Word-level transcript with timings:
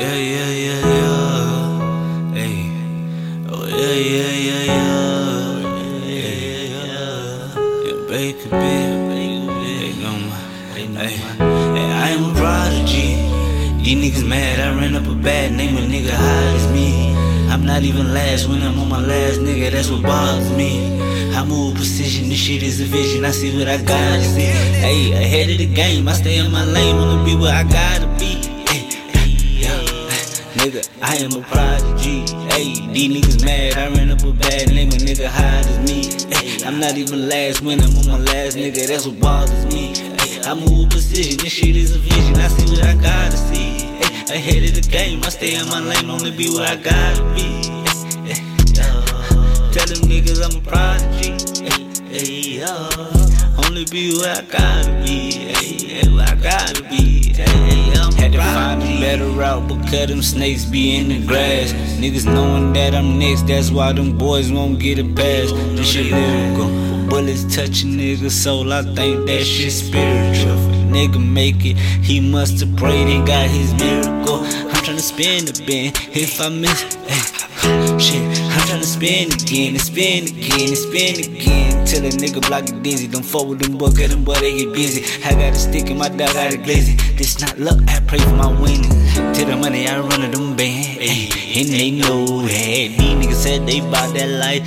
yeah, 0.00 0.14
yeah, 0.14 0.50
yeah, 0.66 0.80
yeah. 0.96 2.34
Hey. 2.34 2.56
Oh, 3.48 3.64
yeah, 3.64 3.96
yeah, 4.12 4.32
yeah, 4.48 4.62
yeah. 4.64 4.96
Yeah, 6.04 6.34
yeah, 6.44 6.62
yeah. 6.72 7.56
Yeah. 7.84 7.98
They 9.62 9.90
know 10.02 10.16
my. 10.28 10.38
Hey. 10.74 11.16
Hey, 11.76 11.88
I 11.92 12.08
am 12.14 12.22
a 12.24 12.32
prodigy. 12.34 13.08
These 13.82 13.98
niggas 14.02 14.26
mad, 14.28 14.58
I 14.60 14.78
ran 14.78 14.94
up 14.96 15.06
a 15.06 15.14
bad 15.14 15.52
name, 15.52 15.76
a 15.76 15.80
nigga 15.80 16.10
high 16.10 16.54
as 16.56 16.66
me. 16.72 17.14
I'm 17.48 17.64
not 17.64 17.82
even 17.82 18.12
last 18.12 18.48
when 18.48 18.62
I'm 18.62 18.78
on 18.80 18.88
my 18.88 19.00
last 19.00 19.40
nigga, 19.40 19.70
that's 19.70 19.88
what 19.90 20.02
bothers 20.02 20.50
me. 20.50 21.00
I 21.34 21.44
move 21.44 21.76
precision, 21.76 22.28
this 22.28 22.38
shit 22.38 22.62
is 22.62 22.80
a 22.80 22.84
vision, 22.84 23.24
I 23.24 23.30
see 23.30 23.56
what 23.56 23.68
I 23.68 23.76
gotta 23.76 24.24
see. 24.24 24.50
Hey, 24.82 25.12
ahead 25.12 25.50
of 25.50 25.58
the 25.58 25.66
game, 25.66 26.08
I 26.08 26.14
stay 26.14 26.38
in 26.38 26.50
my 26.50 26.64
lane, 26.64 26.96
wanna 26.96 27.24
be 27.24 27.36
where 27.36 27.54
I 27.54 27.62
gotta 27.62 28.06
be. 28.08 28.15
Nigga, 30.66 30.82
I 31.00 31.14
am 31.22 31.30
a 31.30 31.46
prodigy. 31.46 32.26
Hey, 32.50 32.92
these 32.92 33.08
niggas 33.14 33.44
mad, 33.44 33.78
I 33.78 33.86
ran 33.94 34.10
up 34.10 34.24
a 34.24 34.32
bad 34.32 34.66
name, 34.66 34.88
a 34.88 34.98
nigga 34.98 35.28
high 35.28 35.60
as 35.60 35.78
me. 35.86 36.10
Hey, 36.34 36.66
I'm 36.66 36.80
not 36.80 36.96
even 36.96 37.28
last 37.28 37.60
when 37.60 37.80
I'm 37.80 37.96
on 37.98 38.08
my 38.08 38.18
last 38.18 38.56
nigga, 38.56 38.88
that's 38.88 39.06
what 39.06 39.20
bothers 39.20 39.64
me. 39.72 39.94
Hey, 39.94 40.40
I 40.42 40.54
move 40.54 40.90
precision, 40.90 41.38
this 41.38 41.52
shit 41.52 41.76
is 41.76 41.94
a 41.94 42.00
vision, 42.00 42.34
I 42.34 42.48
see 42.48 42.68
what 42.68 42.82
I 42.84 42.94
gotta 42.96 43.36
see. 43.36 43.78
Hey, 44.26 44.38
ahead 44.38 44.64
of 44.64 44.74
the 44.74 44.88
game, 44.90 45.22
I 45.22 45.28
stay 45.28 45.54
in 45.54 45.68
my 45.68 45.78
lane, 45.78 46.08
wanna 46.08 46.32
be 46.32 46.50
what 46.50 46.68
I 46.68 46.74
gotta 46.74 47.22
be. 47.36 47.62
Hey. 48.26 48.42
Uh, 48.82 49.70
tell 49.70 49.86
them 49.86 50.02
niggas 50.10 50.42
I'm 50.42 50.58
a 50.58 50.62
prodigy. 50.66 51.30
Hey, 52.10 52.58
yeah. 52.58 52.66
Uh, 52.66 53.64
only 53.64 53.84
be 53.84 54.18
where 54.18 54.34
I 54.34 54.42
gotta 54.42 54.90
be. 55.06 55.30
Hey, 55.30 56.08
where 56.08 56.26
I 56.26 56.34
gotta 56.34 56.82
be. 56.90 57.34
Hey, 57.34 57.75
to 58.36 58.42
find 58.42 58.82
a 58.82 59.00
better 59.00 59.26
route, 59.26 59.68
but 59.68 59.80
cut 59.90 60.08
them 60.08 60.22
snakes 60.22 60.64
be 60.64 60.96
in 60.96 61.08
the 61.08 61.26
grass. 61.26 61.72
Niggas 62.00 62.26
knowing 62.26 62.72
that 62.74 62.94
I'm 62.94 63.18
next, 63.18 63.46
that's 63.46 63.70
why 63.70 63.92
them 63.92 64.16
boys 64.16 64.52
won't 64.52 64.78
get 64.78 64.98
it 64.98 65.14
past. 65.16 65.54
This 65.76 65.92
shit 65.92 66.12
lyrical. 66.12 66.68
Bullets 67.08 67.44
touch 67.54 67.82
a 67.82 67.86
nigga's 67.86 68.34
soul, 68.34 68.72
I 68.72 68.82
think 68.82 69.26
that 69.26 69.44
shit 69.44 69.72
spiritual. 69.72 70.75
Nigga 70.96 71.20
make 71.20 71.62
it, 71.66 71.76
he 71.76 72.20
must 72.20 72.58
have 72.60 72.74
prayed 72.74 73.06
and 73.14 73.26
got 73.26 73.50
his 73.50 73.74
miracle. 73.74 74.40
I'm 74.72 74.80
tryna 74.80 75.00
spin 75.00 75.44
the 75.44 75.52
bin, 75.66 75.92
if 76.16 76.40
I 76.40 76.48
miss, 76.48 76.94
hey, 77.04 77.98
shit. 78.00 78.24
I'm 78.56 78.64
tryna 78.64 78.88
spin 78.88 79.30
again, 79.30 79.74
and 79.74 79.82
spin 79.82 80.24
again, 80.24 80.68
and 80.72 80.78
spin 80.78 81.20
again. 81.20 81.84
Till 81.84 82.06
a 82.06 82.08
nigga 82.08 82.40
block 82.48 82.70
it 82.70 82.82
dizzy. 82.82 83.08
Don't 83.08 83.22
fuck 83.22 83.46
with 83.46 83.58
them 83.60 83.76
boy, 83.76 83.88
cause 83.88 84.08
them 84.08 84.24
boy 84.24 84.40
they 84.40 84.56
get 84.56 84.72
busy. 84.72 85.04
I 85.22 85.32
got 85.32 85.52
a 85.52 85.56
stick 85.56 85.90
in 85.90 85.98
my 85.98 86.08
dog, 86.08 86.32
got 86.32 86.54
a 86.54 86.56
glizzy. 86.56 86.96
This 87.18 87.42
not 87.42 87.58
luck, 87.58 87.78
I 87.88 88.00
pray 88.00 88.18
for 88.18 88.32
my 88.32 88.48
winnings. 88.58 88.96
Till 89.36 89.48
the 89.48 89.56
money, 89.56 89.86
I 89.86 90.00
run 90.00 90.20
to 90.22 90.28
them 90.28 90.56
band. 90.56 90.96
Ay, 90.98 91.28
and 91.60 91.68
they 91.76 91.90
know 91.90 92.40
that. 92.40 92.88
These 92.96 93.16
niggas 93.20 93.34
said 93.34 93.66
they 93.66 93.80
bout 93.80 94.14
that 94.14 94.30
life. 94.40 94.64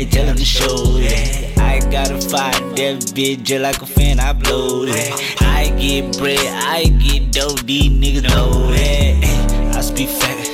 They 0.00 0.06
tell 0.06 0.24
them 0.24 0.36
to 0.36 0.44
show 0.44 0.96
that. 0.96 1.58
I 1.58 1.78
gotta 1.90 2.18
fight 2.18 2.56
that 2.76 3.12
bitch 3.12 3.42
just 3.42 3.60
like 3.60 3.82
a 3.82 3.86
fan, 3.86 4.18
I 4.18 4.32
blow 4.32 4.86
that. 4.86 5.36
I 5.42 5.68
get 5.76 6.16
bread, 6.16 6.38
I 6.40 6.84
get 6.84 7.32
dough, 7.32 7.54
these 7.68 7.90
niggas 7.90 8.22
know 8.22 8.72
that. 8.72 9.76
I 9.76 9.80
speak 9.82 10.08
fact. 10.08 10.48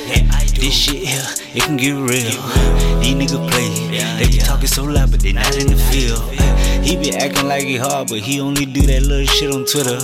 This 0.59 0.73
shit 0.73 1.07
here, 1.07 1.23
it 1.55 1.63
can 1.63 1.77
get 1.77 1.93
real. 1.93 2.35
These 2.99 3.15
niggas 3.15 3.49
play, 3.49 3.69
they 4.17 4.27
be 4.27 4.39
talking 4.39 4.67
so 4.67 4.83
loud, 4.83 5.11
but 5.11 5.21
they 5.21 5.31
not 5.31 5.55
in 5.55 5.67
the 5.67 5.77
field. 5.77 6.21
He 6.83 6.97
be 6.97 7.15
acting 7.15 7.47
like 7.47 7.63
he 7.63 7.77
hard, 7.77 8.09
but 8.09 8.19
he 8.19 8.41
only 8.41 8.65
do 8.65 8.81
that 8.81 9.03
little 9.03 9.27
shit 9.27 9.53
on 9.53 9.63
Twitter. 9.65 9.95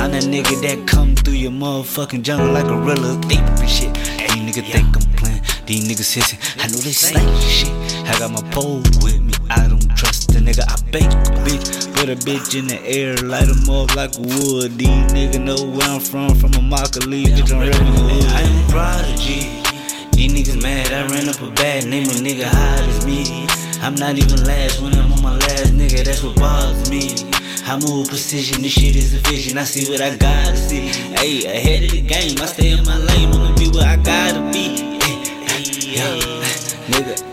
I'm 0.00 0.12
that 0.12 0.24
nigga 0.24 0.62
that 0.62 0.86
come 0.86 1.14
through 1.14 1.34
your 1.34 1.50
motherfucking 1.50 2.22
jungle 2.22 2.52
like 2.52 2.64
a 2.64 2.68
gorilla. 2.68 3.20
Do 3.20 3.36
shit. 3.66 3.92
These 3.92 4.40
niggas 4.48 4.72
think 4.72 4.96
I'm 4.96 5.12
playing. 5.16 5.42
These 5.66 5.88
niggas 5.88 6.14
hissing. 6.14 6.38
I 6.58 6.68
know 6.68 6.78
they 6.78 6.92
slang 6.92 7.40
shit. 7.40 7.91
I 8.12 8.18
got 8.18 8.30
my 8.30 8.42
pole 8.50 8.82
with 9.00 9.20
me. 9.22 9.32
I 9.48 9.66
don't 9.68 9.88
trust 9.96 10.32
the 10.34 10.40
nigga. 10.40 10.68
I 10.68 10.76
bake 10.90 11.08
a 11.08 11.32
bitch. 11.48 11.94
Put 11.94 12.10
a 12.10 12.16
bitch 12.16 12.58
in 12.58 12.66
the 12.66 12.78
air, 12.84 13.16
light 13.16 13.48
'em 13.48 13.70
up 13.70 13.96
like 13.96 14.12
wood. 14.18 14.76
These 14.76 15.06
niggas 15.16 15.40
know 15.40 15.56
where 15.56 15.88
I'm 15.88 16.00
from. 16.00 16.34
From 16.34 16.52
a 16.52 16.58
Immokalee, 16.58 17.24
bitch, 17.24 17.50
I'm 17.52 17.64
the 17.64 17.74
hood. 17.74 18.26
I 18.36 18.42
am 18.42 18.68
a 18.68 18.70
prodigy. 18.70 19.62
These 20.12 20.32
niggas 20.34 20.62
mad, 20.62 20.92
I 20.92 21.06
ran 21.08 21.28
up 21.28 21.40
a 21.40 21.50
bad 21.52 21.86
name, 21.86 22.04
a 22.04 22.16
nigga 22.20 22.44
high 22.44 22.84
as 22.84 23.06
me. 23.06 23.46
I'm 23.80 23.94
not 23.94 24.18
even 24.18 24.44
last 24.44 24.82
when 24.82 24.92
I'm 24.94 25.10
on 25.12 25.22
my 25.22 25.36
last 25.36 25.72
nigga, 25.72 26.04
that's 26.04 26.22
what 26.22 26.36
bothers 26.36 26.90
me. 26.90 27.16
I 27.64 27.78
move 27.78 28.08
precision, 28.08 28.60
this 28.62 28.72
shit 28.72 28.94
is 28.94 29.14
a 29.14 29.18
vision, 29.30 29.56
I 29.56 29.64
see 29.64 29.90
what 29.90 30.02
I 30.02 30.16
gotta 30.16 30.56
see. 30.56 30.88
Hey, 31.16 31.46
ahead 31.46 31.84
of 31.84 31.90
the 31.92 32.02
game, 32.02 32.36
I 32.40 32.46
stay 32.46 32.72
in 32.72 32.84
my 32.84 32.98
lane, 32.98 33.11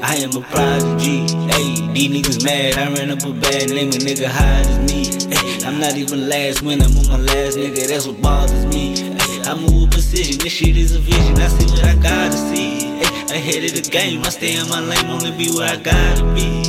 I 0.09 0.15
am 0.15 0.31
a 0.35 0.41
prodigy. 0.41 1.27
Ayy, 1.53 1.93
these 1.93 2.09
niggas 2.09 2.43
mad. 2.43 2.79
I 2.79 2.91
ran 2.95 3.11
up 3.11 3.23
a 3.23 3.31
bad 3.31 3.69
name, 3.69 3.89
a 3.89 3.99
nigga 4.01 4.25
high 4.25 4.61
as 4.61 4.79
me. 4.89 5.05
Ay, 5.31 5.67
I'm 5.67 5.79
not 5.79 5.97
even 5.97 6.27
last 6.27 6.63
when 6.63 6.81
I'm 6.81 6.97
on 6.97 7.07
my 7.09 7.17
last 7.17 7.57
nigga. 7.59 7.87
That's 7.87 8.07
what 8.07 8.19
bothers 8.19 8.65
me. 8.65 9.13
Ay, 9.19 9.51
I 9.51 9.53
move 9.53 9.83
with 9.83 9.91
precision. 9.91 10.39
This 10.39 10.51
shit 10.51 10.75
is 10.77 10.95
a 10.95 10.99
vision. 10.99 11.37
I 11.37 11.47
see 11.47 11.65
what 11.69 11.83
I 11.83 11.93
gotta 12.01 12.35
see. 12.35 13.01
Ay, 13.29 13.35
ahead 13.37 13.63
of 13.65 13.75
the 13.75 13.87
game. 13.87 14.23
I 14.25 14.29
stay 14.29 14.57
in 14.57 14.67
my 14.67 14.79
lane. 14.79 15.05
Only 15.05 15.29
be 15.37 15.51
where 15.53 15.69
I 15.69 15.77
gotta 15.77 16.25
be. 16.33 16.63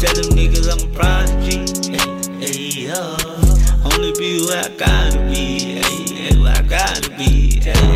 Tell 0.00 0.14
them 0.16 0.32
niggas 0.32 0.72
I'm 0.72 0.80
a 0.88 0.94
prodigy. 0.96 1.60
Only 3.84 4.12
be 4.18 4.40
where 4.46 4.64
I 4.64 4.68
gotta 4.70 5.18
be. 5.28 5.82
Where 6.40 6.56
I 6.56 6.62
gotta 6.62 7.10
be. 7.10 7.95